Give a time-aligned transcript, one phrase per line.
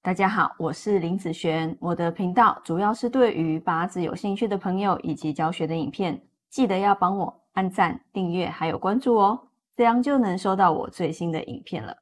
[0.00, 1.76] 大家好，我是林子璇。
[1.80, 11.92] 我的频道主要是对于八字有兴趣的朋友以及教学的影片，记得要帮我按赞、订阅还有关注哦，这样就能收到我最新的影片了。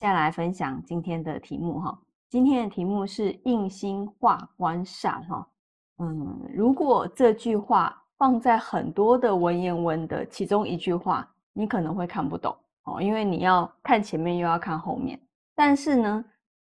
[0.00, 1.96] 接下来分享今天的题目哈，
[2.30, 5.46] 今天的题目是印星化官煞哈。
[5.98, 15.20] 嗯，如果这句话放在很多的文言文的其中一句话，你可能会看不懂哦，因为你要看前面又要看后面。
[15.54, 16.24] 但是呢，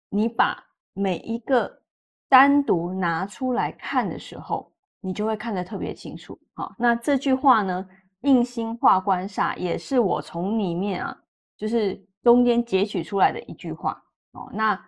[0.10, 1.82] 你把每一个
[2.28, 4.72] 单独拿出来看的时候，
[5.02, 6.40] 你就会看得特别清楚。
[6.54, 7.88] 好，那这句话呢，
[8.22, 11.18] 印星化官煞，也是我从里面啊，
[11.58, 14.50] 就是中间截取出来的一句话哦。
[14.54, 14.80] 那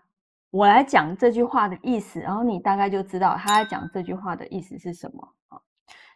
[0.50, 5.62] 我来讲这句话的意思，然后你大概就知道他在讲这句话的意思是什么啊。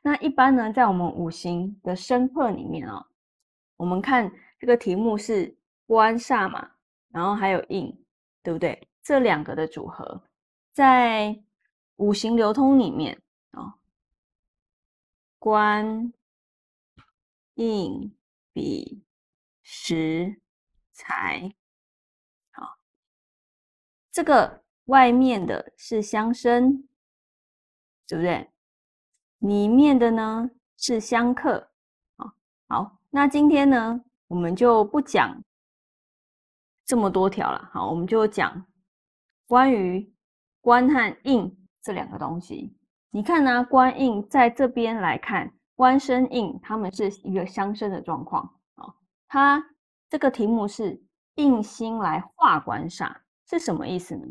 [0.02, 3.06] 那一般呢，在我们五行的生克里面啊，
[3.78, 6.70] 我们看这个题目是官煞嘛。
[7.16, 7.98] 然后还有印，
[8.44, 8.90] 对不对？
[9.02, 10.22] 这两个的组合，
[10.74, 11.42] 在
[11.96, 13.22] 五行流通里面
[13.52, 13.76] 啊，
[15.40, 16.12] 官、
[17.54, 18.14] 印、
[18.52, 19.02] 比、
[19.64, 20.42] 食、
[20.92, 21.56] 财，
[22.52, 22.78] 好，
[24.12, 26.86] 这个外面的是相生，
[28.08, 28.52] 对不对？
[29.38, 31.72] 里面的呢是相克，
[32.18, 32.34] 啊，
[32.68, 35.42] 好，那今天呢，我们就不讲。
[36.86, 38.64] 这么多条了，好，我们就讲
[39.48, 40.14] 关于
[40.62, 42.78] 官和印这两个东西。
[43.10, 48.44] 你看呢，官印在这边来看，官生印，他们是一个相生的状况
[48.76, 48.94] 啊。
[49.28, 49.66] 它
[50.10, 51.02] 这个题目是
[51.36, 53.16] 印星来化官煞，
[53.50, 54.26] 是什么意思呢？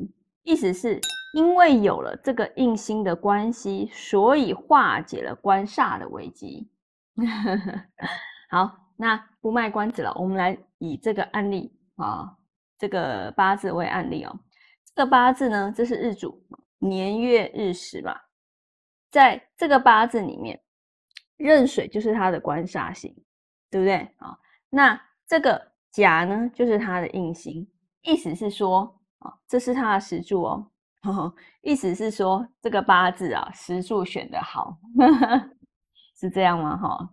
[0.45, 1.01] 意思是
[1.35, 6.71] 因为有了这个印星的关系，所以化解了官煞的危机。
[8.49, 12.37] 好，那不卖关子了，我们来以这个案例啊。
[12.77, 14.41] 这个八字为案例哦，
[14.85, 16.45] 这个八字呢，这是日主
[16.79, 18.15] 年月日时嘛，
[19.11, 20.61] 在这个八字里面，
[21.37, 23.15] 壬水就是它的官煞星，
[23.71, 24.37] 对不对啊？
[24.71, 27.67] 那这个甲呢，就是它的印星，
[28.03, 30.71] 意思是说啊，这是它的时柱哦，
[31.63, 34.77] 意思是说这个八字啊，时柱选的好，
[36.19, 36.77] 是这样吗？
[36.77, 37.11] 哈，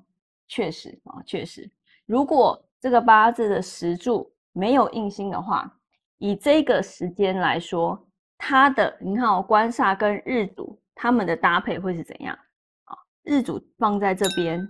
[0.48, 1.72] 确实啊，确实，
[2.06, 4.31] 如果这个八字的时柱。
[4.54, 5.80] 没有印星的话，
[6.18, 8.08] 以这个时间来说，
[8.38, 12.38] 它的你看哦，官煞跟日主他们的搭配会是怎样
[12.84, 12.98] 啊？
[13.24, 14.68] 日主放在这边，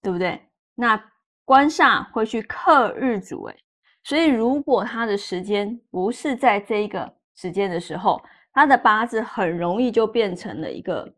[0.00, 0.40] 对不对？
[0.74, 1.00] 那
[1.44, 3.56] 官煞会去克日主，哎，
[4.02, 8.20] 所以如果他的时间不是在这一个时间的时候，
[8.52, 11.14] 他的八字很容易就变成了一个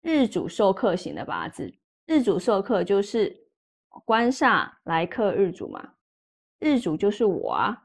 [0.00, 1.70] 日主受克型的八字。
[2.06, 3.41] 日主受克就是。
[4.04, 5.82] 官煞来克日主嘛，
[6.58, 7.82] 日主就是我啊，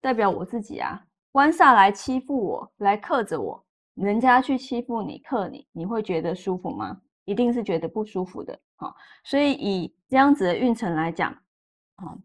[0.00, 1.02] 代表我自己啊。
[1.30, 3.64] 官煞来欺负我，来克着我，
[3.94, 7.00] 人家去欺负你、克你，你会觉得舒服吗？
[7.24, 8.58] 一定是觉得不舒服的。
[8.76, 8.94] 好，
[9.24, 11.32] 所以以这样子的运程来讲，
[11.96, 12.18] 哦，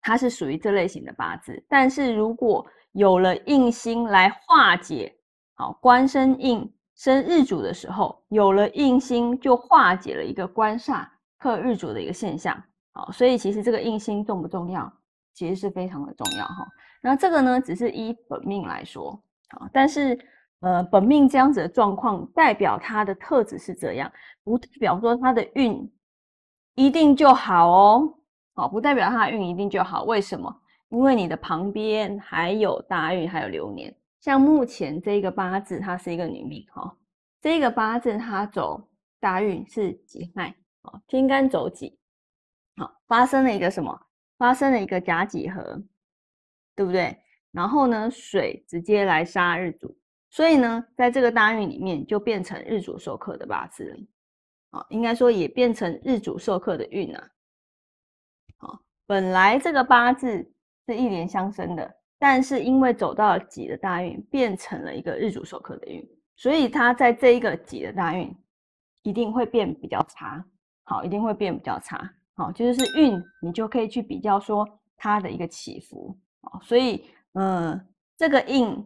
[0.00, 1.62] 它是属于这类型的八字。
[1.68, 5.14] 但是如果有了印星来化解，
[5.54, 11.06] 好，官生印生日主的时候，有了印星就化解了一个官煞。
[11.40, 12.62] 克日主的一个现象，
[12.92, 14.92] 好，所以其实这个印星重不重要？
[15.32, 16.66] 其实是非常的重要哈。
[17.00, 19.10] 那这个呢，只是依本命来说，
[19.48, 20.18] 好，但是
[20.60, 24.12] 呃，本命这样子的状况，代表它的特质是这样，
[24.44, 25.90] 不代表说它的运
[26.74, 28.14] 一定就好哦，
[28.54, 30.04] 好，不代表它的运一定就好。
[30.04, 30.54] 为什么？
[30.90, 33.94] 因为你的旁边还有大运，还有流年。
[34.20, 36.94] 像目前这个八字，它是一个女命哈，
[37.40, 38.86] 这个八字它走
[39.18, 40.54] 大运是己亥。
[41.06, 41.98] 天干走己，
[42.76, 44.06] 好，发生了一个什么？
[44.38, 45.82] 发生了一个甲己合，
[46.74, 47.16] 对不对？
[47.50, 49.94] 然后呢，水直接来杀日主，
[50.30, 53.96] 所以呢，在这个大运里面就变成日主受克的八字了。
[54.70, 57.30] 好，应该说也变成日主受克的运啊。
[58.56, 60.50] 好，本来这个八字
[60.86, 66.02] 是一连相生的，但是因为走到了己的大运，变成了一个日主受克的运，
[66.36, 68.34] 所以它在这一个己的大运
[69.02, 70.42] 一定会变比较差。
[70.90, 72.12] 好，一定会变比较差。
[72.34, 76.18] 好，就是运，你就可以去比较说它的一个起伏。
[76.40, 77.04] 好，所以，
[77.34, 77.80] 嗯，
[78.16, 78.84] 这个印，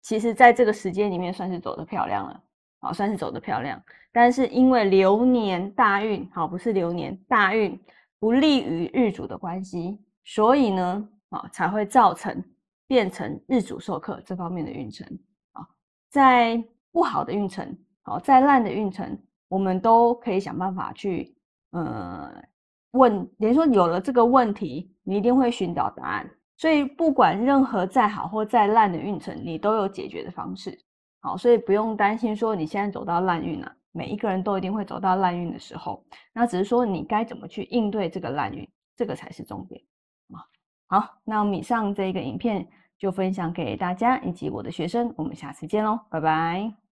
[0.00, 2.42] 其实在这个时间里面算是走的漂亮了。
[2.80, 3.78] 好，算是走的漂亮。
[4.10, 7.78] 但是因为流年大运，好，不是流年大运
[8.18, 12.42] 不利于日主的关系，所以呢，啊，才会造成
[12.86, 15.06] 变成日主受克这方面的运程。
[15.52, 15.68] 啊，
[16.08, 19.20] 在不好的运程，好，在烂的运程。
[19.50, 21.36] 我们都可以想办法去，
[21.72, 22.32] 呃，
[22.92, 30.78] 问，等于说有了这个问题，你一定会寻找答案，所以不管任何再好或再烂的运程，你都有解决的方式。
[31.20, 33.70] 好，所以不用担心说你现在走到烂运了。
[33.92, 39.82] 每一个人都一定会走到烂运的时候，那只是说你该怎么去应对这个烂运，这个才是重点
[40.32, 40.46] 啊。
[40.86, 42.64] 好，那我们以上这个影片
[42.96, 46.89] 就分享给大家以及我的学生，我们下次见喽，拜拜。